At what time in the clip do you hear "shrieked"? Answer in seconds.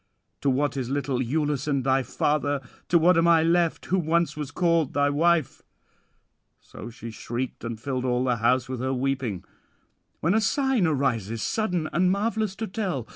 7.11-7.63